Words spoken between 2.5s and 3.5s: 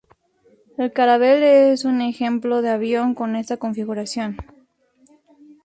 de avión con